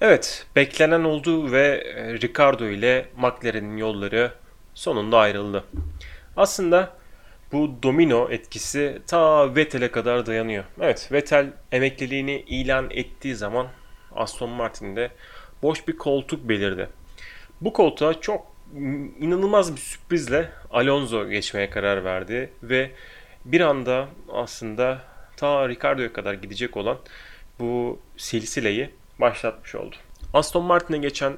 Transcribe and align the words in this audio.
Evet, 0.00 0.46
beklenen 0.56 1.04
oldu 1.04 1.52
ve 1.52 1.66
e, 1.96 2.14
Ricardo 2.14 2.66
ile 2.66 3.08
McLaren'in 3.16 3.76
yolları 3.76 4.32
sonunda 4.74 5.18
ayrıldı. 5.18 5.64
Aslında 6.36 6.96
bu 7.52 7.74
domino 7.82 8.30
etkisi 8.30 9.02
ta 9.06 9.54
Vettel'e 9.56 9.90
kadar 9.90 10.26
dayanıyor. 10.26 10.64
Evet, 10.80 11.08
Vettel 11.12 11.52
emekliliğini 11.72 12.44
ilan 12.46 12.90
ettiği 12.90 13.34
zaman 13.34 13.66
Aston 14.14 14.50
Martin'de 14.50 15.10
boş 15.62 15.88
bir 15.88 15.98
koltuk 15.98 16.48
belirdi. 16.48 16.88
Bu 17.60 17.72
koltuğa 17.72 18.20
çok 18.20 18.46
inanılmaz 19.20 19.76
bir 19.76 19.80
sürprizle 19.80 20.50
Alonso 20.70 21.28
geçmeye 21.28 21.70
karar 21.70 22.04
verdi 22.04 22.50
ve 22.62 22.90
bir 23.44 23.60
anda 23.60 24.08
aslında 24.32 25.02
ta 25.36 25.68
Ricardo'ya 25.68 26.12
kadar 26.12 26.34
gidecek 26.34 26.76
olan 26.76 26.98
bu 27.58 28.00
silsileyi 28.16 28.90
başlatmış 29.20 29.74
oldu. 29.74 29.96
Aston 30.32 30.64
Martin'e 30.64 30.98
geçen 30.98 31.36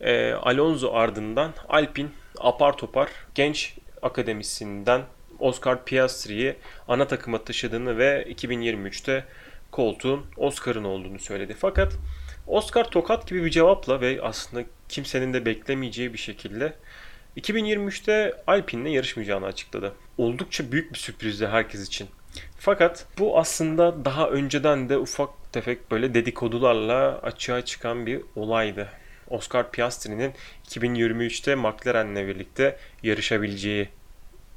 e, 0.00 0.32
Alonso 0.32 0.94
ardından 0.94 1.52
Alpine 1.68 2.08
apar 2.38 2.76
topar 2.76 3.10
genç 3.34 3.74
akademisinden 4.02 5.02
Oscar 5.38 5.84
Piastri'yi 5.84 6.56
ana 6.88 7.06
takıma 7.06 7.44
taşıdığını 7.44 7.98
ve 7.98 8.26
2023'te 8.30 9.24
koltuğun 9.70 10.26
Oscar'ın 10.36 10.84
olduğunu 10.84 11.18
söyledi. 11.18 11.56
Fakat 11.58 11.92
Oscar 12.46 12.90
tokat 12.90 13.26
gibi 13.28 13.44
bir 13.44 13.50
cevapla 13.50 14.00
ve 14.00 14.18
aslında 14.22 14.64
kimsenin 14.88 15.32
de 15.32 15.44
beklemeyeceği 15.44 16.12
bir 16.12 16.18
şekilde 16.18 16.72
2023'te 17.36 18.34
Alpine'le 18.46 18.90
yarışmayacağını 18.90 19.46
açıkladı. 19.46 19.92
Oldukça 20.18 20.72
büyük 20.72 20.92
bir 20.92 20.98
sürprizdi 20.98 21.46
herkes 21.46 21.86
için. 21.86 22.08
Fakat 22.58 23.06
bu 23.18 23.38
aslında 23.38 24.04
daha 24.04 24.30
önceden 24.30 24.88
de 24.88 24.98
ufak 24.98 25.30
tefek 25.52 25.90
böyle 25.90 26.14
dedikodularla 26.14 27.18
açığa 27.22 27.64
çıkan 27.64 28.06
bir 28.06 28.20
olaydı. 28.36 28.88
Oscar 29.28 29.70
Piastri'nin 29.70 30.32
2023'te 30.68 31.54
McLaren'le 31.54 32.26
birlikte 32.28 32.76
yarışabileceği 33.02 33.88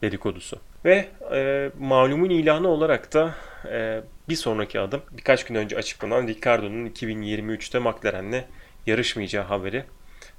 dedikodusu. 0.01 0.59
Ve 0.85 1.05
e, 1.33 1.71
malumun 1.79 2.29
ilanı 2.29 2.67
olarak 2.67 3.13
da 3.13 3.35
e, 3.71 4.01
bir 4.29 4.35
sonraki 4.35 4.79
adım 4.79 5.01
birkaç 5.11 5.45
gün 5.45 5.55
önce 5.55 5.77
açıklanan 5.77 6.27
Ricardo'nun 6.27 6.89
2023'te 6.89 7.79
McLaren'le 7.79 8.43
yarışmayacağı 8.85 9.43
haberi 9.43 9.83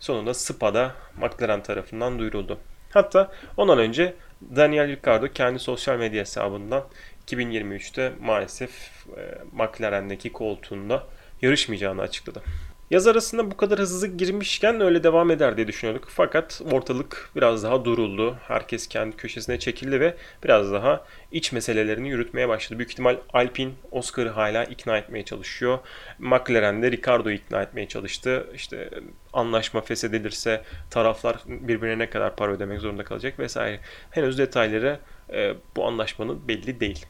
sonunda 0.01 0.35
SPA'da 0.35 0.93
McLaren 1.17 1.63
tarafından 1.63 2.19
duyuruldu. 2.19 2.59
Hatta 2.93 3.33
ondan 3.57 3.79
önce 3.79 4.15
Daniel 4.57 4.89
Ricciardo 4.89 5.29
kendi 5.29 5.59
sosyal 5.59 5.99
medya 5.99 6.21
hesabından 6.21 6.85
2023'te 7.29 8.13
maalesef 8.21 8.71
e, 9.17 9.39
McLaren'deki 9.53 10.33
koltuğunda 10.33 11.07
yarışmayacağını 11.43 12.03
açıkladı. 12.03 12.43
Yaz 12.91 13.07
arasında 13.07 13.51
bu 13.51 13.57
kadar 13.57 13.79
hızlı 13.79 14.07
girmişken 14.07 14.81
öyle 14.81 15.05
devam 15.05 15.31
eder 15.31 15.57
diye 15.57 15.67
düşünüyorduk. 15.67 16.09
Fakat 16.11 16.63
ortalık 16.73 17.31
biraz 17.37 17.63
daha 17.63 17.85
duruldu. 17.85 18.37
Herkes 18.49 18.87
kendi 18.87 19.17
köşesine 19.17 19.59
çekildi 19.59 20.01
ve 20.01 20.15
biraz 20.45 20.73
daha 20.73 21.05
iç 21.33 21.53
meselelerini 21.53 22.09
yürütmeye 22.09 22.49
başladı. 22.49 22.79
Büyük 22.79 22.91
ihtimal 22.91 23.17
Alpine 23.33 23.73
Oscar'ı 23.91 24.29
hala 24.29 24.65
ikna 24.65 24.99
etmeye 24.99 25.25
çalışıyor. 25.25 25.79
McLaren 26.19 26.83
de 26.83 26.93
Ricardo'yu 26.93 27.37
ikna 27.37 27.63
etmeye 27.63 27.89
çalıştı. 27.89 28.47
İşte 28.55 28.91
anlaşma 29.33 29.81
feshedilirse 29.81 30.63
taraflar 30.91 31.37
birbirine 31.47 31.99
ne 31.99 32.11
kadar 32.11 32.37
para 32.37 32.53
ödemek 32.53 32.81
zorunda 32.81 33.05
kalacak 33.05 33.39
vesaire. 33.39 33.81
Henüz 34.11 34.39
detayları 34.39 34.99
e, 35.33 35.55
bu 35.77 35.87
anlaşmanın 35.87 36.49
belli 36.49 36.81
değil. 36.81 37.07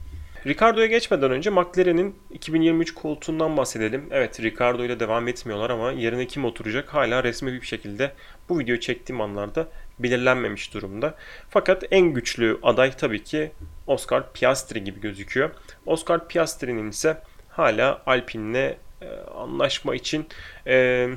Ricardo'ya 0.47 0.87
geçmeden 0.87 1.31
önce 1.31 1.51
McLaren'in 1.51 2.19
2023 2.31 2.95
koltuğundan 2.95 3.57
bahsedelim. 3.57 4.09
Evet 4.11 4.41
Ricardo 4.41 4.85
ile 4.85 5.01
devam 5.01 5.29
etmiyorlar 5.29 5.71
ama 5.71 5.93
yerine 5.93 6.27
kim 6.27 6.45
oturacak 6.45 6.95
hala 6.95 7.25
resmi 7.25 7.53
bir 7.53 7.67
şekilde 7.67 8.13
bu 8.49 8.59
videoyu 8.59 8.81
çektiğim 8.81 9.21
anlarda 9.21 9.69
belirlenmemiş 9.99 10.75
durumda. 10.75 11.15
Fakat 11.51 11.85
en 11.91 12.07
güçlü 12.07 12.59
aday 12.63 12.97
tabii 12.97 13.23
ki 13.23 13.53
Oscar 13.87 14.33
Piastri 14.33 14.85
gibi 14.85 15.01
gözüküyor. 15.01 15.51
Oscar 15.87 16.29
Piastri'nin 16.29 16.91
ise 16.91 17.19
hala 17.51 18.03
Alpine'le 18.07 18.77
e, 19.03 19.09
anlaşma 19.37 19.95
için 19.95 20.27
e, 20.67 21.09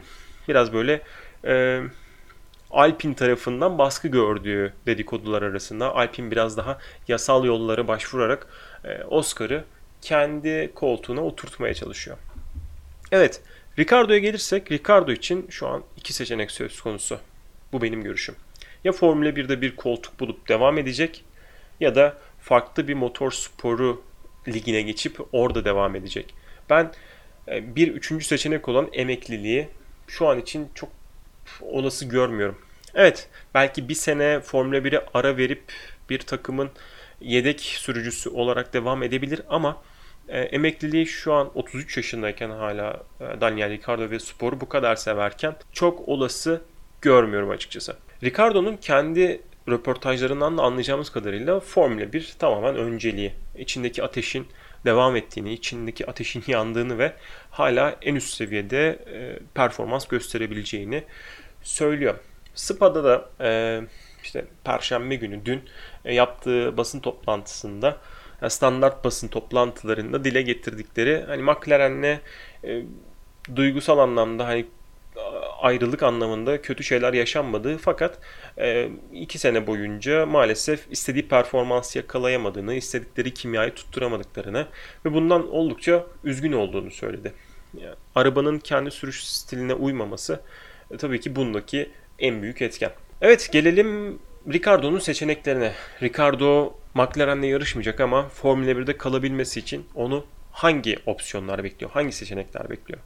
biraz 0.47 0.73
böyle 0.73 1.01
e, 1.45 1.81
Alpine 2.71 3.15
tarafından 3.15 3.77
baskı 3.77 4.07
gördüğü 4.07 4.73
dedikodular 4.85 5.41
arasında 5.41 5.95
Alpine 5.95 6.31
biraz 6.31 6.57
daha 6.57 6.77
yasal 7.07 7.45
yollara 7.45 7.87
başvurarak 7.87 8.47
Oscar'ı 9.09 9.63
kendi 10.01 10.71
koltuğuna 10.75 11.21
oturtmaya 11.21 11.73
çalışıyor. 11.73 12.17
Evet, 13.11 13.41
Ricardo'ya 13.79 14.19
gelirsek 14.19 14.71
Ricardo 14.71 15.11
için 15.11 15.47
şu 15.49 15.67
an 15.67 15.83
iki 15.97 16.13
seçenek 16.13 16.51
söz 16.51 16.81
konusu. 16.81 17.19
Bu 17.71 17.81
benim 17.81 18.03
görüşüm. 18.03 18.35
Ya 18.83 18.91
Formula 18.91 19.29
1'de 19.29 19.61
bir 19.61 19.75
koltuk 19.75 20.19
bulup 20.19 20.49
devam 20.49 20.77
edecek 20.77 21.25
ya 21.79 21.95
da 21.95 22.17
farklı 22.39 22.87
bir 22.87 22.93
motor 22.93 23.31
sporu 23.31 24.03
ligine 24.47 24.81
geçip 24.81 25.19
orada 25.31 25.65
devam 25.65 25.95
edecek. 25.95 26.33
Ben 26.69 26.91
e, 27.47 27.75
bir 27.75 27.87
üçüncü 27.87 28.25
seçenek 28.25 28.67
olan 28.67 28.89
emekliliği 28.93 29.67
şu 30.07 30.27
an 30.27 30.39
için 30.39 30.67
çok 30.75 30.89
olası 31.61 32.05
görmüyorum. 32.05 32.57
Evet 32.95 33.29
belki 33.53 33.89
bir 33.89 33.95
sene 33.95 34.39
Formula 34.39 34.77
1'e 34.77 35.05
ara 35.13 35.37
verip 35.37 35.63
bir 36.09 36.19
takımın 36.19 36.69
yedek 37.21 37.61
sürücüsü 37.61 38.29
olarak 38.29 38.73
devam 38.73 39.03
edebilir 39.03 39.41
ama 39.49 39.81
e, 40.27 40.39
emekliliği 40.39 41.07
şu 41.07 41.33
an 41.33 41.51
33 41.55 41.97
yaşındayken 41.97 42.49
hala 42.49 43.03
e, 43.19 43.41
Daniel 43.41 43.69
Ricciardo 43.69 44.09
ve 44.09 44.19
sporu 44.19 44.61
bu 44.61 44.69
kadar 44.69 44.95
severken 44.95 45.55
çok 45.73 46.09
olası 46.09 46.61
görmüyorum 47.01 47.49
açıkçası. 47.49 47.95
Ricardo'nun 48.23 48.77
kendi 48.77 49.41
röportajlarından 49.69 50.57
da 50.57 50.61
anlayacağımız 50.63 51.09
kadarıyla 51.09 51.59
Formula 51.59 52.13
1 52.13 52.35
tamamen 52.39 52.75
önceliği. 52.75 53.33
İçindeki 53.57 54.03
ateşin 54.03 54.47
devam 54.85 55.15
ettiğini, 55.15 55.53
içindeki 55.53 56.07
ateşin 56.07 56.43
yandığını 56.47 56.97
ve 56.97 57.13
hala 57.51 57.95
en 58.01 58.15
üst 58.15 58.33
seviyede 58.33 58.87
e, 59.13 59.39
performans 59.53 60.07
gösterebileceğini 60.07 61.03
söylüyor. 61.63 62.15
Spa'da 62.55 63.03
da 63.03 63.29
e, 63.41 63.81
işte 64.23 64.45
Perşembe 64.63 65.15
günü 65.15 65.45
dün 65.45 65.61
e, 66.05 66.13
yaptığı 66.13 66.77
basın 66.77 66.99
toplantısında 66.99 67.97
yani 68.41 68.51
standart 68.51 69.03
basın 69.05 69.27
toplantılarında 69.27 70.23
dile 70.23 70.41
getirdikleri 70.41 71.23
hani 71.27 71.43
McLaren'le 71.43 72.19
e, 72.63 72.83
duygusal 73.55 73.97
anlamda 73.97 74.47
hani 74.47 74.65
ayrılık 75.61 76.03
anlamında 76.03 76.61
kötü 76.61 76.83
şeyler 76.83 77.13
yaşanmadığı 77.13 77.77
fakat 77.77 78.19
e, 78.57 78.89
iki 79.13 79.39
sene 79.39 79.67
boyunca 79.67 80.25
maalesef 80.25 80.91
istediği 80.91 81.27
performansı 81.27 81.97
yakalayamadığını, 81.97 82.73
istedikleri 82.73 83.33
kimyayı 83.33 83.73
tutturamadıklarını 83.73 84.67
ve 85.05 85.13
bundan 85.13 85.51
oldukça 85.51 86.05
üzgün 86.23 86.51
olduğunu 86.51 86.91
söyledi. 86.91 87.33
Yani, 87.77 87.95
arabanın 88.15 88.59
kendi 88.59 88.91
sürüş 88.91 89.27
stiline 89.27 89.73
uymaması 89.73 90.41
e, 90.91 90.97
tabii 90.97 91.19
ki 91.19 91.35
bundaki 91.35 91.89
en 92.19 92.41
büyük 92.41 92.61
etken. 92.61 92.91
Evet 93.21 93.49
gelelim 93.51 94.19
Ricardo'nun 94.53 94.99
seçeneklerine. 94.99 95.71
Ricardo 96.01 96.73
McLaren'le 96.93 97.43
yarışmayacak 97.43 97.99
ama 97.99 98.29
Formula 98.29 98.71
1'de 98.71 98.97
kalabilmesi 98.97 99.59
için 99.59 99.85
onu 99.95 100.25
hangi 100.51 100.99
opsiyonlar 101.05 101.63
bekliyor? 101.63 101.91
Hangi 101.91 102.11
seçenekler 102.11 102.69
bekliyor? 102.69 102.99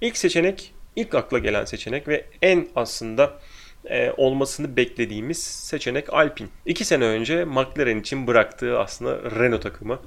İlk 0.00 0.16
seçenek, 0.16 0.74
ilk 0.96 1.14
akla 1.14 1.38
gelen 1.38 1.64
seçenek 1.64 2.08
ve 2.08 2.24
en 2.42 2.68
aslında 2.76 3.40
e, 3.84 4.10
olmasını 4.16 4.76
beklediğimiz 4.76 5.42
seçenek 5.44 6.12
Alpine. 6.12 6.48
İki 6.66 6.84
sene 6.84 7.04
önce 7.04 7.44
McLaren 7.44 8.00
için 8.00 8.26
bıraktığı 8.26 8.78
aslında 8.78 9.30
Renault 9.30 9.62
takımı. 9.62 10.00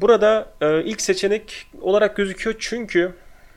Burada 0.00 0.52
e, 0.60 0.84
ilk 0.84 1.00
seçenek 1.00 1.66
olarak 1.80 2.16
gözüküyor 2.16 2.56
çünkü 2.58 3.14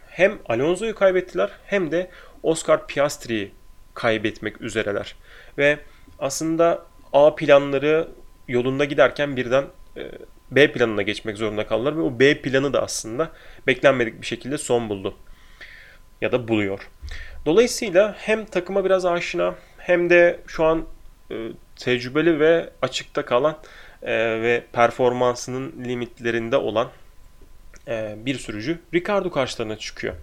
hem 0.09 0.39
Alonso'yu 0.45 0.95
kaybettiler 0.95 1.49
hem 1.65 1.91
de 1.91 2.09
Oscar 2.43 2.87
Piastri'yi 2.87 3.51
kaybetmek 3.95 4.61
üzereler. 4.61 5.15
Ve 5.57 5.79
aslında 6.19 6.85
A 7.13 7.35
planları 7.35 8.07
yolunda 8.47 8.85
giderken 8.85 9.35
birden 9.35 9.63
e, 9.97 10.11
B 10.51 10.71
planına 10.71 11.01
geçmek 11.01 11.37
zorunda 11.37 11.67
kaldılar 11.67 11.97
ve 11.97 12.01
o 12.01 12.19
B 12.19 12.41
planı 12.41 12.73
da 12.73 12.83
aslında 12.83 13.31
beklenmedik 13.67 14.21
bir 14.21 14.25
şekilde 14.25 14.57
son 14.57 14.89
buldu. 14.89 15.15
Ya 16.21 16.31
da 16.31 16.47
buluyor. 16.47 16.89
Dolayısıyla 17.45 18.15
hem 18.17 18.45
takıma 18.45 18.85
biraz 18.85 19.05
aşina 19.05 19.55
hem 19.77 20.09
de 20.09 20.39
şu 20.47 20.65
an 20.65 20.85
e, 21.31 21.35
tecrübeli 21.75 22.39
ve 22.39 22.69
açıkta 22.81 23.25
kalan 23.25 23.57
e, 24.01 24.41
ve 24.41 24.63
performansının 24.73 25.85
limitlerinde 25.85 26.57
olan 26.57 26.89
bir 28.15 28.37
sürücü 28.39 28.79
Ricardo 28.93 29.31
karşılarına 29.31 29.77
çıkıyor. 29.77 30.13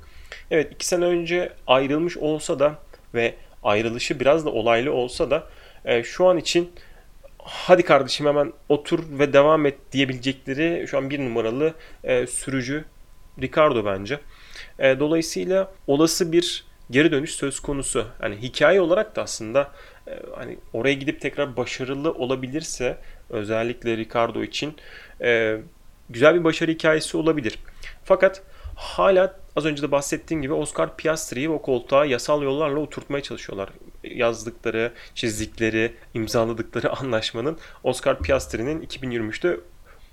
Evet 0.51 0.73
iki 0.73 0.87
sene 0.87 1.05
önce 1.05 1.53
ayrılmış 1.67 2.17
olsa 2.17 2.59
da 2.59 2.79
ve 3.15 3.35
ayrılışı 3.62 4.20
biraz 4.20 4.47
da 4.47 4.50
olaylı 4.50 4.93
olsa 4.93 5.31
da 5.31 5.47
e, 5.85 6.03
şu 6.03 6.26
an 6.26 6.38
için 6.38 6.73
hadi 7.38 7.82
kardeşim 7.82 8.26
hemen 8.26 8.53
otur 8.69 9.19
ve 9.19 9.32
devam 9.32 9.67
et 9.67 9.79
diyebilecekleri 9.93 10.88
şu 10.88 10.99
an 10.99 11.11
bir 11.11 11.20
numaralı 11.20 11.75
e, 12.05 12.26
sürücü 12.26 12.85
Ricardo 13.41 13.85
bence. 13.85 14.20
E, 14.79 15.00
dolayısıyla 15.00 15.73
olası 15.87 16.32
bir 16.32 16.64
geri 16.91 17.12
dönüş 17.12 17.31
söz 17.31 17.61
konusu. 17.61 18.06
Yani 18.23 18.37
hikaye 18.37 18.81
olarak 18.81 19.17
da 19.17 19.23
aslında 19.23 19.70
e, 20.09 20.12
hani 20.37 20.59
oraya 20.73 20.94
gidip 20.94 21.20
tekrar 21.20 21.56
başarılı 21.56 22.12
olabilirse 22.12 22.99
özellikle 23.31 23.97
Ricardo 23.97 24.43
için 24.43 24.75
e, 25.20 25.59
güzel 26.11 26.35
bir 26.35 26.44
başarı 26.44 26.70
hikayesi 26.70 27.17
olabilir. 27.17 27.59
Fakat 28.05 28.43
hala 28.75 29.37
az 29.57 29.65
önce 29.65 29.83
de 29.83 29.91
bahsettiğim 29.91 30.43
gibi 30.43 30.53
Oscar 30.53 30.97
Piastri'yi 30.97 31.51
o 31.51 31.63
koltuğa 31.63 32.05
yasal 32.05 32.43
yollarla 32.43 32.81
oturtmaya 32.81 33.23
çalışıyorlar. 33.23 33.69
Yazdıkları, 34.05 34.93
çizdikleri, 35.15 35.95
imzaladıkları 36.15 36.91
anlaşmanın 36.97 37.59
Oscar 37.85 38.19
Piastri'nin 38.19 38.83
2023'te 38.83 39.61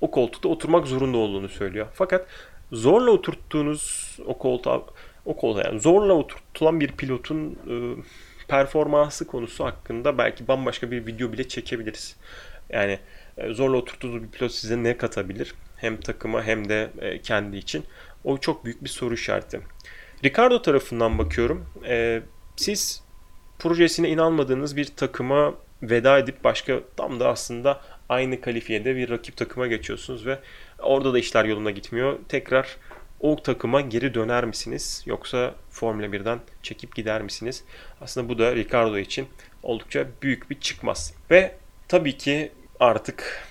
o 0.01 0.11
koltukta 0.11 0.49
oturmak 0.49 0.87
zorunda 0.87 1.17
olduğunu 1.17 1.49
söylüyor. 1.49 1.87
Fakat 1.93 2.27
zorla 2.71 3.11
oturttuğunuz 3.11 4.17
o 4.25 4.37
koltuğa 4.37 4.81
o 5.25 5.35
koltuğa 5.35 5.63
yani 5.63 5.79
zorla 5.79 6.13
oturtulan 6.13 6.79
bir 6.79 6.91
pilotun 6.91 7.51
e, 7.51 7.75
performansı 8.47 9.27
konusu 9.27 9.65
hakkında 9.65 10.17
belki 10.17 10.47
bambaşka 10.47 10.91
bir 10.91 11.05
video 11.05 11.31
bile 11.31 11.47
çekebiliriz. 11.47 12.15
Yani 12.69 12.99
e, 13.37 13.53
zorla 13.53 13.77
oturttuğunuz 13.77 14.23
bir 14.23 14.27
pilot 14.27 14.51
size 14.51 14.83
ne 14.83 14.97
katabilir? 14.97 15.53
Hem 15.81 15.97
takıma 15.97 16.43
hem 16.43 16.69
de 16.69 16.89
e, 17.01 17.21
kendi 17.21 17.57
için. 17.57 17.83
O 18.23 18.37
çok 18.37 18.65
büyük 18.65 18.83
bir 18.83 18.89
soru 18.89 19.13
işareti. 19.13 19.61
Ricardo 20.23 20.61
tarafından 20.61 21.17
bakıyorum. 21.17 21.65
E, 21.87 22.21
siz 22.55 23.03
projesine 23.59 24.09
inanmadığınız 24.09 24.75
bir 24.75 24.85
takıma 24.85 25.53
veda 25.83 26.19
edip 26.19 26.43
başka 26.43 26.79
tam 26.97 27.19
da 27.19 27.29
aslında 27.29 27.81
aynı 28.09 28.41
kalifiyede 28.41 28.95
bir 28.95 29.09
rakip 29.09 29.37
takıma 29.37 29.67
geçiyorsunuz 29.67 30.25
ve 30.25 30.39
orada 30.79 31.13
da 31.13 31.19
işler 31.19 31.45
yoluna 31.45 31.71
gitmiyor. 31.71 32.19
Tekrar 32.29 32.77
o 33.19 33.43
takıma 33.43 33.81
geri 33.81 34.13
döner 34.13 34.45
misiniz? 34.45 35.03
Yoksa 35.05 35.55
Formula 35.69 36.05
1'den 36.05 36.39
çekip 36.63 36.95
gider 36.95 37.21
misiniz? 37.21 37.63
Aslında 38.01 38.29
bu 38.29 38.39
da 38.39 38.55
Ricardo 38.55 38.97
için 38.97 39.27
oldukça 39.63 40.07
büyük 40.21 40.49
bir 40.49 40.59
çıkmaz. 40.59 41.13
Ve 41.31 41.55
tabii 41.87 42.17
ki 42.17 42.51
artık 42.79 43.48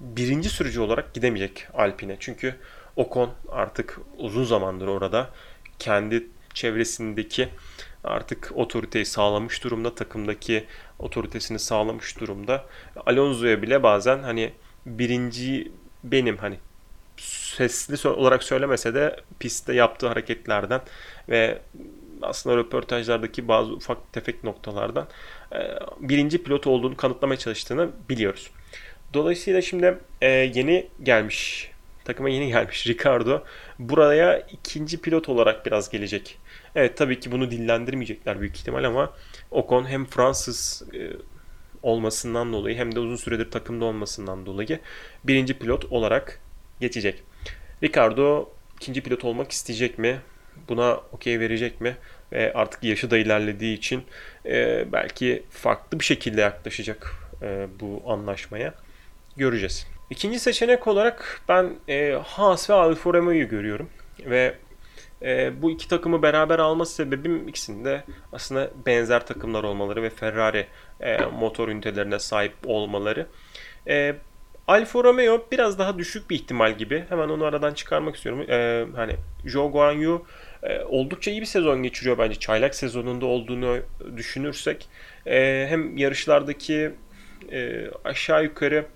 birinci 0.00 0.48
sürücü 0.48 0.80
olarak 0.80 1.14
gidemeyecek 1.14 1.66
Alpine. 1.74 2.16
Çünkü 2.20 2.54
Ocon 2.96 3.30
artık 3.48 4.00
uzun 4.18 4.44
zamandır 4.44 4.86
orada. 4.86 5.30
Kendi 5.78 6.26
çevresindeki 6.54 7.48
artık 8.04 8.52
otoriteyi 8.54 9.06
sağlamış 9.06 9.64
durumda. 9.64 9.94
Takımdaki 9.94 10.64
otoritesini 10.98 11.58
sağlamış 11.58 12.20
durumda. 12.20 12.66
Alonso'ya 13.06 13.62
bile 13.62 13.82
bazen 13.82 14.18
hani 14.18 14.52
birinci 14.86 15.72
benim 16.04 16.36
hani 16.36 16.58
sesli 17.16 18.08
olarak 18.08 18.42
söylemese 18.42 18.94
de 18.94 19.20
pistte 19.38 19.74
yaptığı 19.74 20.08
hareketlerden 20.08 20.80
ve 21.28 21.58
aslında 22.22 22.56
röportajlardaki 22.56 23.48
bazı 23.48 23.72
ufak 23.72 24.12
tefek 24.12 24.44
noktalardan 24.44 25.06
e, 25.52 25.58
birinci 26.00 26.42
pilot 26.42 26.66
olduğunu 26.66 26.96
kanıtlamaya 26.96 27.38
çalıştığını 27.38 27.90
biliyoruz. 28.08 28.50
Dolayısıyla 29.14 29.62
şimdi 29.62 29.98
e, 30.20 30.28
yeni 30.28 30.86
gelmiş 31.02 31.70
takıma 32.04 32.28
yeni 32.28 32.48
gelmiş 32.48 32.86
Ricardo 32.88 33.42
buraya 33.78 34.38
ikinci 34.38 35.00
pilot 35.00 35.28
olarak 35.28 35.66
biraz 35.66 35.90
gelecek. 35.90 36.38
Evet 36.74 36.96
tabii 36.96 37.20
ki 37.20 37.32
bunu 37.32 37.50
dillendirmeyecekler 37.50 38.40
büyük 38.40 38.56
ihtimal 38.56 38.84
ama 38.84 39.12
Ocon 39.50 39.84
hem 39.84 40.06
Fransız 40.06 40.82
e, 40.94 41.10
olmasından 41.82 42.52
dolayı 42.52 42.76
hem 42.76 42.94
de 42.94 43.00
uzun 43.00 43.16
süredir 43.16 43.50
takımda 43.50 43.84
olmasından 43.84 44.46
dolayı 44.46 44.80
birinci 45.24 45.58
pilot 45.58 45.84
olarak 45.84 46.40
geçecek. 46.80 47.22
Ricardo 47.82 48.50
ikinci 48.76 49.02
pilot 49.02 49.24
olmak 49.24 49.52
isteyecek 49.52 49.98
mi? 49.98 50.20
Buna 50.68 51.00
okey 51.12 51.40
verecek 51.40 51.80
mi? 51.80 51.96
Ve 52.32 52.52
artık 52.54 52.84
yaşı 52.84 53.10
da 53.10 53.18
ilerlediği 53.18 53.76
için 53.76 54.02
e, 54.46 54.84
belki 54.92 55.42
farklı 55.50 56.00
bir 56.00 56.04
şekilde 56.04 56.40
yaklaşacak 56.40 57.14
e, 57.42 57.66
bu 57.80 58.02
anlaşmaya. 58.06 58.74
Göreceğiz. 59.36 59.86
İkinci 60.10 60.38
seçenek 60.38 60.86
olarak 60.86 61.40
ben 61.48 61.74
e, 61.88 62.18
Haas 62.24 62.70
ve 62.70 62.74
Alfa 62.74 63.12
Romeo'yu 63.12 63.48
görüyorum. 63.48 63.88
Ve 64.26 64.54
e, 65.22 65.62
bu 65.62 65.70
iki 65.70 65.88
takımı 65.88 66.22
beraber 66.22 66.58
alma 66.58 66.86
sebebim 66.86 67.48
ikisinde 67.48 68.04
aslında 68.32 68.70
benzer 68.86 69.26
takımlar 69.26 69.64
olmaları 69.64 70.02
ve 70.02 70.10
Ferrari 70.10 70.66
e, 71.00 71.16
motor 71.18 71.68
ünitelerine 71.68 72.18
sahip 72.18 72.54
olmaları. 72.64 73.26
E, 73.88 74.16
Alfa 74.68 75.04
Romeo 75.04 75.46
biraz 75.52 75.78
daha 75.78 75.98
düşük 75.98 76.30
bir 76.30 76.34
ihtimal 76.34 76.78
gibi. 76.78 77.04
Hemen 77.08 77.28
onu 77.28 77.44
aradan 77.44 77.74
çıkarmak 77.74 78.16
istiyorum. 78.16 78.46
Ee, 78.48 78.86
hani 78.96 79.16
Zhou 79.46 79.72
Guanyu 79.72 80.26
e, 80.62 80.80
oldukça 80.80 81.30
iyi 81.30 81.40
bir 81.40 81.46
sezon 81.46 81.82
geçiriyor 81.82 82.18
bence. 82.18 82.38
Çaylak 82.38 82.74
sezonunda 82.74 83.26
olduğunu 83.26 83.78
düşünürsek. 84.16 84.88
E, 85.26 85.66
hem 85.68 85.96
yarışlardaki 85.96 86.90
e, 87.52 87.84
aşağı 88.04 88.44
yukarı 88.44 88.86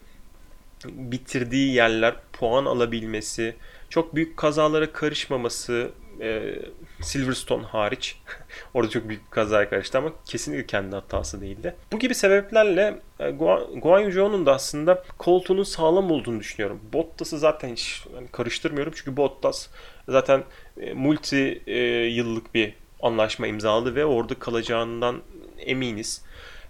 bitirdiği 0.85 1.75
yerler, 1.75 2.15
puan 2.33 2.65
alabilmesi, 2.65 3.57
çok 3.91 4.15
büyük 4.15 4.37
kazalara 4.37 4.93
karışmaması, 4.93 5.91
e, 6.21 6.59
Silverstone 7.01 7.65
hariç. 7.65 8.21
Orada 8.75 8.91
çok 8.91 9.09
büyük 9.09 9.27
bir 9.27 9.31
kazaya 9.31 9.71
karıştı 9.71 9.99
ama 9.99 10.13
kesinlikle 10.25 10.67
kendi 10.67 10.97
hatası 10.97 11.41
değildi. 11.41 11.75
Bu 11.93 11.99
gibi 11.99 12.15
sebeplerle 12.15 13.01
e, 13.21 13.31
Guan 13.77 14.01
Yu 14.01 14.13
Zhou'nun 14.13 14.47
da 14.47 14.55
aslında 14.55 15.05
koltuğunun 15.19 15.63
sağlam 15.63 16.11
olduğunu 16.11 16.41
düşünüyorum. 16.41 16.81
Bottas'ı 16.93 17.39
zaten 17.39 17.69
hiç 17.69 18.05
yani 18.15 18.29
karıştırmıyorum 18.29 18.93
çünkü 18.97 19.17
Bottas 19.17 19.69
zaten 20.09 20.45
e, 20.81 20.93
multi 20.93 21.63
e, 21.67 21.79
yıllık 22.05 22.55
bir 22.55 22.75
anlaşma 23.03 23.47
imzaladı 23.47 23.95
ve 23.95 24.05
orada 24.05 24.35
kalacağından 24.35 25.23
eminiz. 25.59 26.23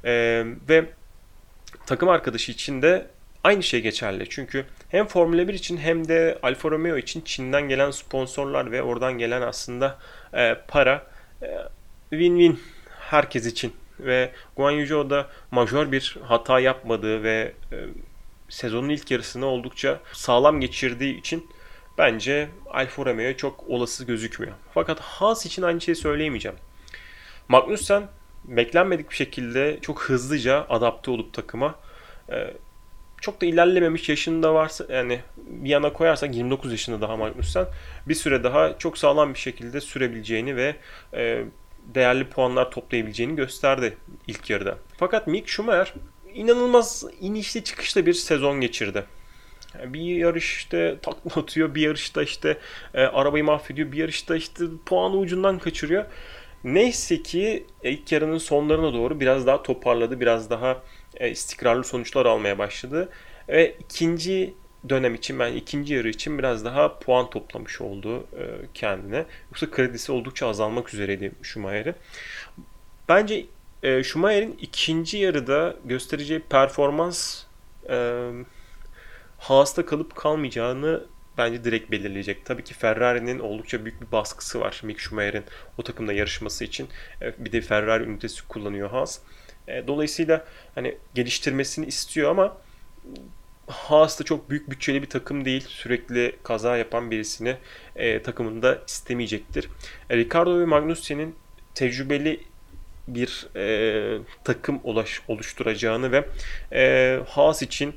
E, 0.05 0.45
ve 0.69 0.85
takım 1.87 2.09
arkadaşı 2.09 2.53
için 2.53 2.83
de 2.83 3.07
aynı 3.45 3.63
şey 3.63 3.81
geçerli. 3.81 4.29
Çünkü 4.29 4.65
hem 4.89 5.07
Formula 5.07 5.49
1 5.49 5.55
için 5.55 5.77
hem 5.77 6.09
de 6.09 6.39
Alfa 6.43 6.71
Romeo 6.71 6.97
için 6.97 7.21
Çin'den 7.21 7.69
gelen 7.69 7.91
sponsorlar 7.91 8.73
ve 8.73 8.83
oradan 8.83 9.19
gelen 9.19 9.43
aslında 9.43 9.99
e, 10.35 10.57
para 10.69 11.07
e, 11.43 11.47
win-win 12.11 12.57
herkes 13.01 13.47
için. 13.47 13.73
Ve 14.01 14.31
Guan 14.57 14.71
Yu 14.71 15.11
da 15.11 15.27
majör 15.51 15.93
bir 15.93 16.17
hata 16.23 16.61
yapmadığı 16.61 17.23
ve 17.23 17.53
e, 17.73 17.77
sezonun 18.49 18.89
ilk 18.89 19.11
yarısını 19.11 19.47
oldukça 19.47 20.01
sağlam 20.13 20.61
geçirdiği 20.61 21.21
için 21.21 21.47
bence 21.99 22.49
Alfa 22.71 23.05
Romeo 23.07 23.33
çok 23.37 23.65
olası 23.69 24.05
gözükmüyor. 24.05 24.55
Fakat 24.75 25.01
Haas 25.01 25.47
için 25.47 25.63
aynı 25.63 25.81
şeyi 25.81 25.97
söyleyemeyeceğim. 25.97 26.59
Magnussen 27.49 28.09
beklenmedik 28.45 29.11
bir 29.11 29.17
şekilde 29.17 29.79
çok 29.81 30.03
hızlıca 30.03 30.67
adapte 30.69 31.11
olup 31.11 31.33
takıma 31.33 31.75
e, 32.31 32.55
çok 33.21 33.41
da 33.41 33.47
ilerlememiş 33.47 34.09
yaşında 34.09 34.55
varsa 34.55 34.85
yani 34.91 35.21
bir 35.37 35.69
yana 35.69 35.93
koyarsak 35.93 36.35
29 36.35 36.73
yaşında 36.73 37.01
daha 37.01 37.17
Magnussen 37.17 37.67
bir 38.09 38.15
süre 38.15 38.45
daha 38.45 38.79
çok 38.79 38.99
sağlam 38.99 39.35
bir 39.35 39.39
şekilde 39.39 39.81
sürebileceğini 39.81 40.57
ve 40.57 40.77
e, 41.15 41.45
değerli 41.95 42.25
puanlar 42.25 42.71
toplayabileceğini 42.71 43.37
gösterdi 43.37 43.97
ilk 44.27 44.51
yarıda. 44.51 44.79
Fakat 44.97 45.27
Mick 45.27 45.49
Schumacher 45.49 45.95
inanılmaz 46.35 47.05
inişli 47.21 47.65
çıkışlı 47.65 48.07
bir 48.07 48.15
sezon 48.15 48.61
geçirdi. 48.61 49.05
Bir 49.85 50.01
yarışta 50.01 51.01
takla 51.03 51.41
atıyor, 51.41 51.75
bir 51.75 51.83
yarışta 51.83 52.23
işte 52.23 52.59
e, 52.95 53.01
arabayı 53.01 53.45
mahvediyor, 53.45 53.93
bir 53.93 53.97
yarışta 53.97 54.37
işte 54.37 54.65
puanı 54.87 55.17
ucundan 55.17 55.59
kaçırıyor. 55.59 56.05
Neyse 56.65 57.23
ki 57.23 57.67
ilk 57.83 58.13
yarının 58.13 58.39
sonlarına 58.39 58.93
doğru 58.93 59.21
biraz 59.21 59.47
daha 59.47 59.63
toparladı, 59.63 60.21
biraz 60.21 60.51
daha 60.51 60.83
e, 61.17 61.31
istikrarlı 61.31 61.85
sonuçlar 61.85 62.27
almaya 62.27 62.59
başladı. 62.59 63.09
Ve 63.49 63.77
ikinci 63.81 64.55
dönem 64.89 65.15
için 65.15 65.39
ben 65.39 65.53
ikinci 65.53 65.95
yarı 65.95 66.09
için 66.09 66.39
biraz 66.39 66.65
daha 66.65 66.99
puan 66.99 67.31
toplamış 67.31 67.81
oldu 67.81 68.27
e, 68.39 68.45
kendine. 68.75 69.25
Yoksa 69.51 69.71
kredisi 69.71 70.13
oldukça 70.13 70.49
azalmak 70.49 70.95
üzereydi 70.95 71.33
Schumacher'in. 71.43 71.95
Bence 73.09 73.47
e, 73.83 74.05
Schumacher'in 74.05 74.59
ikinci 74.61 75.19
yarıda 75.19 75.77
göstereceği 75.85 76.41
performans 76.41 77.43
e, 77.91 78.29
Haas'ta 79.39 79.87
kalıp 79.87 80.17
kalmayacağını 80.17 81.05
bence 81.39 81.65
direkt 81.65 81.91
belirleyecek. 81.91 82.47
Tabii 82.47 82.65
ki 82.65 82.75
Ferrari'nin 82.75 83.39
oldukça 83.39 83.85
büyük 83.85 84.01
bir 84.01 84.13
baskısı 84.13 84.61
var 84.61 84.81
Mick 84.85 85.01
Schumacher'in 85.01 85.45
o 85.79 85.83
takımda 85.83 86.13
yarışması 86.13 86.65
için. 86.65 86.89
Bir 87.39 87.53
de 87.53 87.61
Ferrari 87.61 88.05
ünitesi 88.05 88.49
kullanıyor 88.49 88.91
Haas. 88.91 89.19
E, 89.69 89.87
dolayısıyla 89.87 90.45
hani 90.75 90.99
geliştirmesini 91.15 91.87
istiyor 91.87 92.31
ama 92.31 92.57
Haas 93.67 94.21
da 94.21 94.25
çok 94.25 94.51
büyük 94.51 94.71
bütçeli 94.71 95.03
bir 95.03 95.09
takım 95.09 95.45
değil. 95.45 95.65
Sürekli 95.69 96.37
kaza 96.43 96.77
yapan 96.77 97.11
birisini 97.11 97.57
e, 97.97 98.23
takımında 98.23 98.79
istemeyecektir. 98.87 99.69
E, 100.11 100.17
Ricardo 100.17 100.61
ve 100.61 100.65
Magnussen'in 100.65 101.35
tecrübeli 101.75 102.41
bir 103.09 103.47
e, 103.57 104.19
takım 104.45 104.81
ulaş, 104.85 105.23
oluşturacağını 105.29 106.13
ve 106.13 106.29
e, 106.73 107.21
Haas 107.29 107.63
için 107.63 107.95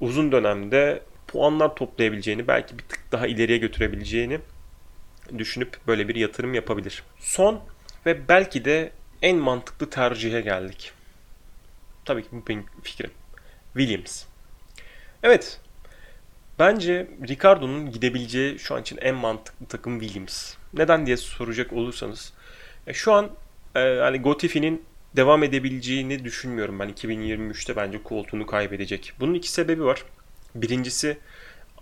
uzun 0.00 0.32
dönemde 0.32 1.02
puanlar 1.34 1.74
toplayabileceğini, 1.74 2.48
belki 2.48 2.78
bir 2.78 2.82
tık 2.82 3.12
daha 3.12 3.26
ileriye 3.26 3.58
götürebileceğini 3.58 4.40
düşünüp 5.38 5.76
böyle 5.86 6.08
bir 6.08 6.14
yatırım 6.14 6.54
yapabilir. 6.54 7.02
Son 7.18 7.60
ve 8.06 8.28
belki 8.28 8.64
de 8.64 8.90
en 9.22 9.36
mantıklı 9.36 9.90
tercihe 9.90 10.40
geldik. 10.40 10.92
Tabii 12.04 12.22
ki 12.22 12.28
bu 12.32 12.46
benim 12.48 12.66
fikrim. 12.82 13.10
Williams. 13.72 14.24
Evet. 15.22 15.60
Bence 16.58 17.10
Ricardo'nun 17.28 17.90
gidebileceği 17.92 18.58
şu 18.58 18.74
an 18.74 18.82
için 18.82 18.98
en 19.00 19.14
mantıklı 19.14 19.66
takım 19.66 20.00
Williams. 20.00 20.54
Neden 20.74 21.06
diye 21.06 21.16
soracak 21.16 21.72
olursanız. 21.72 22.32
E, 22.86 22.94
şu 22.94 23.12
an 23.12 23.30
e, 23.74 23.80
hani 23.80 24.20
Gotifi'nin 24.20 24.84
devam 25.16 25.42
edebileceğini 25.42 26.24
düşünmüyorum 26.24 26.78
ben. 26.78 26.90
2023'te 26.90 27.76
bence 27.76 28.02
koltuğunu 28.02 28.46
kaybedecek. 28.46 29.12
Bunun 29.20 29.34
iki 29.34 29.50
sebebi 29.50 29.84
var. 29.84 30.04
Birincisi 30.54 31.18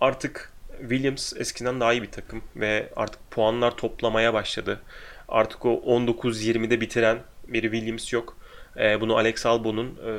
artık 0.01 0.51
Williams 0.79 1.33
eskiden 1.37 1.79
daha 1.79 1.93
iyi 1.93 2.01
bir 2.01 2.11
takım 2.11 2.41
ve 2.55 2.89
artık 2.95 3.31
puanlar 3.31 3.77
toplamaya 3.77 4.33
başladı. 4.33 4.81
Artık 5.27 5.65
o 5.65 5.73
19-20'de 5.73 6.81
bitiren 6.81 7.17
bir 7.47 7.61
Williams 7.61 8.13
yok. 8.13 8.37
E, 8.79 9.01
bunu 9.01 9.17
Alex 9.17 9.45
Albon'un 9.45 9.87
e, 9.87 10.11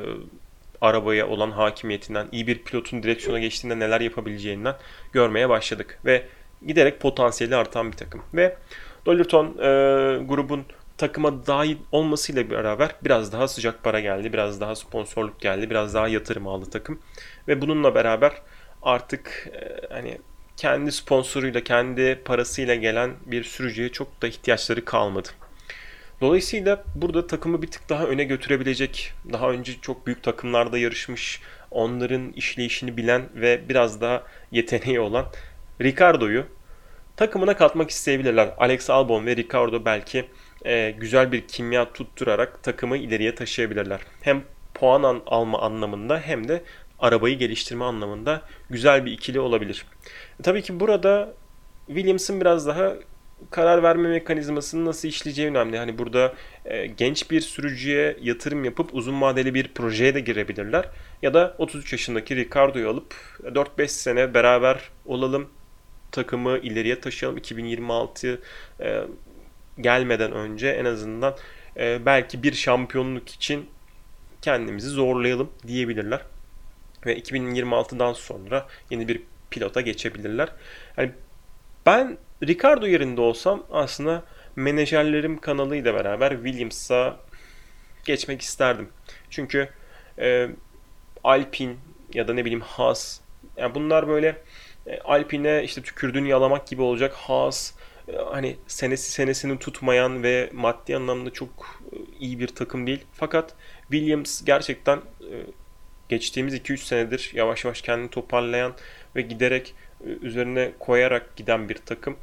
arabaya 0.81 1.27
olan 1.27 1.51
hakimiyetinden, 1.51 2.27
iyi 2.31 2.47
bir 2.47 2.63
pilotun 2.63 3.03
direksiyona 3.03 3.39
geçtiğinde 3.39 3.79
neler 3.79 4.01
yapabileceğinden 4.01 4.75
görmeye 5.13 5.49
başladık. 5.49 5.99
Ve 6.05 6.25
giderek 6.67 6.99
potansiyeli 6.99 7.55
artan 7.55 7.91
bir 7.91 7.97
takım. 7.97 8.23
Ve 8.33 8.57
Dollerton 9.05 9.45
e, 9.45 9.61
grubun 10.23 10.65
takıma 10.97 11.47
dahil 11.47 11.77
olmasıyla 11.91 12.49
beraber 12.49 12.95
biraz 13.03 13.33
daha 13.33 13.47
sıcak 13.47 13.83
para 13.83 13.99
geldi, 13.99 14.33
biraz 14.33 14.61
daha 14.61 14.75
sponsorluk 14.75 15.39
geldi, 15.39 15.69
biraz 15.69 15.93
daha 15.93 16.07
yatırım 16.07 16.47
aldı 16.47 16.69
takım. 16.69 16.99
Ve 17.47 17.61
bununla 17.61 17.95
beraber 17.95 18.31
artık 18.81 19.49
e, 19.53 19.93
hani 19.93 20.17
kendi 20.57 20.91
sponsoruyla, 20.91 21.63
kendi 21.63 22.21
parasıyla 22.25 22.75
gelen 22.75 23.11
bir 23.25 23.43
sürücüye 23.43 23.89
çok 23.89 24.21
da 24.21 24.27
ihtiyaçları 24.27 24.85
kalmadı. 24.85 25.29
Dolayısıyla 26.21 26.83
burada 26.95 27.27
takımı 27.27 27.61
bir 27.61 27.71
tık 27.71 27.89
daha 27.89 28.05
öne 28.05 28.23
götürebilecek, 28.23 29.13
daha 29.33 29.51
önce 29.51 29.73
çok 29.81 30.07
büyük 30.07 30.23
takımlarda 30.23 30.77
yarışmış, 30.77 31.41
onların 31.71 32.31
işleyişini 32.31 32.97
bilen 32.97 33.29
ve 33.35 33.69
biraz 33.69 34.01
daha 34.01 34.23
yeteneği 34.51 34.99
olan 34.99 35.25
Ricardo'yu 35.81 36.45
takımına 37.15 37.57
katmak 37.57 37.89
isteyebilirler. 37.89 38.53
Alex 38.57 38.89
Albon 38.89 39.25
ve 39.25 39.35
Ricardo 39.35 39.85
belki 39.85 40.25
e, 40.65 40.91
güzel 40.99 41.31
bir 41.31 41.47
kimya 41.47 41.93
tutturarak 41.93 42.63
takımı 42.63 42.97
ileriye 42.97 43.35
taşıyabilirler. 43.35 43.99
Hem 44.21 44.43
puan 44.73 45.03
an, 45.03 45.21
alma 45.25 45.61
anlamında 45.61 46.19
hem 46.19 46.47
de 46.47 46.63
arabayı 46.99 47.37
geliştirme 47.37 47.85
anlamında 47.85 48.41
güzel 48.69 49.05
bir 49.05 49.11
ikili 49.11 49.39
olabilir. 49.39 49.85
E, 50.39 50.43
tabii 50.43 50.61
ki 50.61 50.79
burada 50.79 51.33
Williams'ın 51.87 52.41
biraz 52.41 52.67
daha 52.67 52.93
karar 53.51 53.83
verme 53.83 54.09
mekanizmasının 54.09 54.85
nasıl 54.85 55.07
işleyeceği 55.07 55.49
önemli. 55.49 55.77
Hani 55.77 55.97
burada 55.97 56.33
e, 56.65 56.85
genç 56.85 57.31
bir 57.31 57.41
sürücüye 57.41 58.17
yatırım 58.21 58.65
yapıp 58.65 58.95
uzun 58.95 59.21
vadeli 59.21 59.53
bir 59.53 59.67
projeye 59.67 60.15
de 60.15 60.19
girebilirler. 60.19 60.89
Ya 61.21 61.33
da 61.33 61.55
33 61.57 61.91
yaşındaki 61.91 62.35
Ricardo'yu 62.35 62.89
alıp 62.89 63.13
4-5 63.43 63.87
sene 63.87 64.33
beraber 64.33 64.89
olalım, 65.05 65.49
takımı 66.11 66.57
ileriye 66.57 66.99
taşıyalım. 66.99 67.37
2026 67.37 68.41
e, 68.79 69.01
gelmeden 69.81 70.31
önce 70.31 70.67
en 70.67 70.85
azından 70.85 71.35
e, 71.77 72.05
belki 72.05 72.43
bir 72.43 72.53
şampiyonluk 72.53 73.29
için 73.29 73.69
kendimizi 74.41 74.89
zorlayalım 74.89 75.51
diyebilirler. 75.67 76.21
Ve 77.05 77.19
2026'dan 77.19 78.13
sonra 78.13 78.67
yeni 78.89 79.07
bir 79.07 79.21
pilota 79.49 79.81
geçebilirler. 79.81 80.49
Yani 80.97 81.11
ben 81.85 82.17
Ricardo 82.43 82.87
yerinde 82.87 83.21
olsam 83.21 83.63
aslında 83.71 84.23
menajerlerim 84.55 85.37
kanalıyla 85.37 85.93
beraber 85.93 86.31
Williams'a 86.31 87.17
geçmek 88.05 88.41
isterdim. 88.41 88.89
Çünkü 89.29 89.69
e, 90.19 90.49
Alpine 91.23 91.75
ya 92.13 92.27
da 92.27 92.33
ne 92.33 92.45
bileyim 92.45 92.61
Haas 92.61 93.19
yani 93.57 93.75
bunlar 93.75 94.07
böyle 94.07 94.37
e, 94.87 94.99
Alpine 94.99 95.63
işte 95.63 95.81
tükürdüğünü 95.81 96.27
yalamak 96.27 96.67
gibi 96.67 96.81
olacak 96.81 97.13
Haas 97.13 97.73
hani 98.31 98.57
senesi 98.67 99.11
senesini 99.11 99.59
tutmayan 99.59 100.23
ve 100.23 100.49
maddi 100.53 100.95
anlamda 100.95 101.33
çok 101.33 101.79
e, 101.91 101.95
iyi 102.19 102.39
bir 102.39 102.47
takım 102.47 102.87
değil. 102.87 103.05
Fakat 103.13 103.53
Williams 103.91 104.45
gerçekten 104.45 104.97
e, 104.97 105.33
geçtiğimiz 106.09 106.55
2-3 106.55 106.77
senedir 106.77 107.31
yavaş 107.33 107.65
yavaş 107.65 107.81
kendini 107.81 108.09
toparlayan 108.09 108.73
ve 109.15 109.21
giderek 109.21 109.75
üzerine 110.21 110.71
koyarak 110.79 111.35
giden 111.35 111.69
bir 111.69 111.75
takım. 111.75 112.17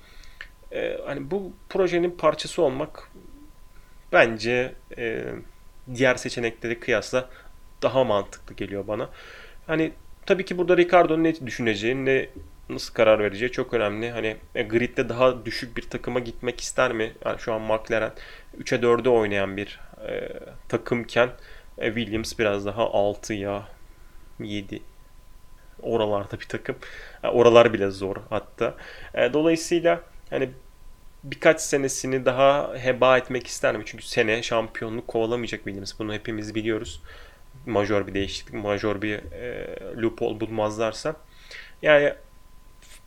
Hani 1.07 1.31
bu 1.31 1.53
projenin 1.69 2.11
parçası 2.11 2.63
olmak 2.63 3.11
bence 4.13 4.75
e, 4.99 5.25
diğer 5.95 6.15
seçenekleri 6.15 6.81
kıyasla 6.81 7.29
daha 7.83 8.05
mantıklı 8.05 8.55
geliyor 8.55 8.89
bana. 8.89 9.11
Hani 9.67 9.93
tabii 10.27 10.45
ki 10.45 10.59
burada 10.59 10.77
Ricardo'nun 10.77 11.25
ne 11.25 11.47
düşüneceği, 11.47 12.05
ne 12.05 12.29
nasıl 12.69 12.95
karar 12.95 13.19
vereceği 13.19 13.53
çok 13.53 13.75
önemli. 13.75 14.11
Hani 14.11 14.37
e, 14.55 14.63
gridde 14.63 15.09
daha 15.09 15.45
düşük 15.45 15.77
bir 15.77 15.83
takıma 15.83 16.21
gitmek 16.21 16.61
ister 16.61 16.93
mi? 16.93 17.13
Yani 17.25 17.39
şu 17.39 17.55
an 17.55 17.61
McLaren 17.61 18.13
3'e 18.59 18.79
4'e 18.83 19.09
oynayan 19.09 19.57
bir 19.57 19.81
e, 20.09 20.29
takımken 20.69 21.31
e, 21.79 21.87
Williams 21.87 22.39
biraz 22.39 22.67
daha 22.67 22.83
6'ya 22.83 23.69
7 24.41 24.83
oralarda 25.83 26.41
bir 26.41 26.49
takım. 26.49 26.77
Yani 27.23 27.35
oralar 27.35 27.73
bile 27.73 27.91
zor 27.91 28.17
hatta. 28.31 28.75
E, 29.15 29.33
dolayısıyla 29.33 30.01
hani 30.31 30.51
birkaç 31.25 31.61
senesini 31.61 32.25
daha 32.25 32.75
heba 32.77 33.19
etmek 33.19 33.47
ister 33.47 33.77
mi? 33.77 33.83
Çünkü 33.87 34.07
sene 34.07 34.43
şampiyonluk 34.43 35.09
kovalamayacak 35.09 35.65
Williams. 35.65 35.99
Bunu 35.99 36.15
hepimiz 36.15 36.55
biliyoruz. 36.55 37.03
Major 37.67 38.07
bir 38.07 38.15
değişiklik, 38.15 38.55
major 38.55 39.03
bir 39.03 39.15
e, 39.33 39.77
loophole 40.03 40.41
bulmazlarsa. 40.41 41.17
Yani 41.83 42.15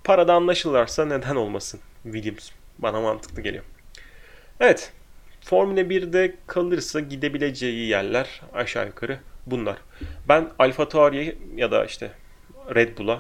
parada 0.06 0.34
anlaşırlarsa 0.34 1.06
neden 1.06 1.36
olmasın 1.36 1.80
Williams. 2.04 2.50
Bana 2.80 3.02
mantıklı 3.02 3.42
geliyor. 3.42 3.64
Evet. 4.60 4.92
Formula 5.42 5.82
1'de 5.82 6.36
kalırsa 6.48 7.00
gidebileceği 7.00 7.88
yerler 7.88 8.42
aşağı 8.54 8.88
yukarı 8.88 9.20
bunlar. 9.46 9.78
Ben 10.30 10.50
Alfa 10.60 10.90
Tauri 10.90 11.38
ya 11.56 11.72
da 11.72 11.86
işte 11.86 12.12
Red 12.76 12.98
Bull'a 12.98 13.20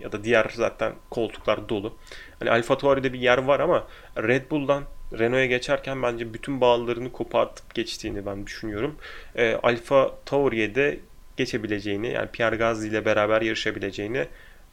ya 0.00 0.12
da 0.12 0.24
diğer 0.24 0.50
zaten 0.54 0.92
koltuklar 1.10 1.68
dolu. 1.68 1.96
Hani 2.38 2.50
Alfa 2.50 2.78
Tauri'de 2.78 3.12
bir 3.12 3.20
yer 3.20 3.38
var 3.38 3.60
ama 3.60 3.86
Red 4.16 4.50
Bull'dan 4.50 4.84
Renault'a 5.18 5.46
geçerken 5.46 6.02
bence 6.02 6.34
bütün 6.34 6.60
bağlarını 6.60 7.12
kopartıp 7.12 7.74
geçtiğini 7.74 8.26
ben 8.26 8.46
düşünüyorum. 8.46 8.96
E, 9.36 9.54
Alfa 9.62 10.14
Tauri'ye 10.24 10.74
de 10.74 11.00
geçebileceğini 11.36 12.12
yani 12.12 12.28
Pierre 12.30 12.56
Gasly 12.56 12.88
ile 12.88 13.04
beraber 13.04 13.42
yarışabileceğini 13.42 14.26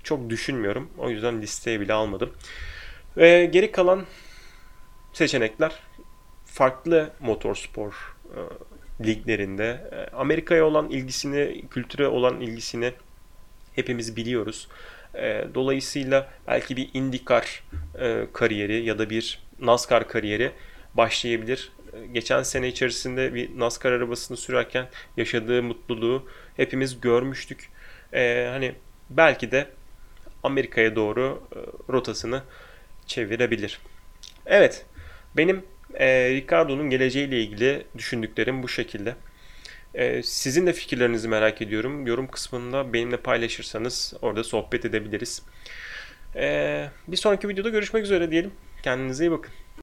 çok 0.05 0.29
düşünmüyorum. 0.29 0.89
O 0.97 1.09
yüzden 1.09 1.41
listeye 1.41 1.79
bile 1.79 1.93
almadım. 1.93 2.29
Ve 3.17 3.45
geri 3.45 3.71
kalan 3.71 4.05
seçenekler 5.13 5.71
farklı 6.45 7.09
motorspor 7.19 8.15
e, 8.25 8.39
liglerinde 9.05 9.89
e, 9.91 10.15
Amerika'ya 10.15 10.65
olan 10.65 10.89
ilgisini, 10.89 11.63
kültüre 11.71 12.07
olan 12.07 12.41
ilgisini 12.41 12.93
hepimiz 13.75 14.15
biliyoruz. 14.15 14.67
E, 15.15 15.47
dolayısıyla 15.53 16.29
belki 16.47 16.77
bir 16.77 16.89
IndyCar 16.93 17.63
e, 17.99 18.27
kariyeri 18.33 18.85
ya 18.85 18.99
da 18.99 19.09
bir 19.09 19.39
NASCAR 19.59 20.07
kariyeri 20.07 20.51
başlayabilir. 20.93 21.71
Geçen 22.13 22.43
sene 22.43 22.67
içerisinde 22.67 23.33
bir 23.33 23.59
NASCAR 23.59 23.91
arabasını 23.91 24.37
sürerken 24.37 24.87
yaşadığı 25.17 25.63
mutluluğu 25.63 26.27
hepimiz 26.57 27.01
görmüştük. 27.01 27.69
Hani 28.51 28.75
belki 29.09 29.51
de 29.51 29.67
Amerika'ya 30.45 30.95
doğru 30.95 31.43
rotasını 31.89 32.43
çevirebilir. 33.07 33.79
Evet, 34.45 34.85
benim 35.37 35.63
Ricardo'nun 35.99 36.89
geleceğiyle 36.89 37.41
ilgili 37.41 37.85
düşündüklerim 37.97 38.63
bu 38.63 38.67
şekilde. 38.69 39.15
Ee, 39.95 40.23
sizin 40.23 40.67
de 40.67 40.73
fikirlerinizi 40.73 41.27
merak 41.27 41.61
ediyorum. 41.61 42.07
Yorum 42.07 42.27
kısmında 42.27 42.93
benimle 42.93 43.17
paylaşırsanız 43.17 44.13
orada 44.21 44.43
sohbet 44.43 44.85
edebiliriz. 44.85 45.41
Ee, 46.35 46.89
bir 47.07 47.17
sonraki 47.17 47.49
videoda 47.49 47.69
görüşmek 47.69 48.03
üzere 48.03 48.31
diyelim. 48.31 48.51
Kendinize 48.83 49.25
iyi 49.25 49.31
bakın. 49.31 49.53